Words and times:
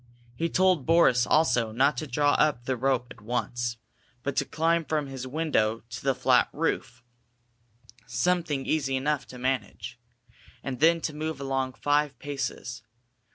He 0.35 0.49
told 0.49 0.87
Boris, 0.87 1.27
also, 1.27 1.71
not 1.71 1.95
to 1.97 2.07
draw 2.07 2.31
up 2.31 2.65
the 2.65 2.75
rope 2.75 3.05
at 3.11 3.21
once, 3.21 3.77
but 4.23 4.35
to 4.37 4.45
climb 4.45 4.83
from 4.83 5.05
his 5.05 5.27
window 5.27 5.83
to 5.91 6.03
the 6.03 6.15
flat 6.15 6.49
roof, 6.51 7.03
something 8.07 8.65
easy 8.65 8.95
enough 8.95 9.27
to 9.27 9.37
manage, 9.37 9.99
and 10.63 10.79
then 10.79 11.01
to 11.01 11.13
move 11.13 11.39
along 11.39 11.73
five 11.73 12.17
paces. 12.17 12.81